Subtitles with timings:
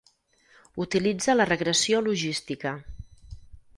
[0.85, 2.77] Utilitza la regressió logística.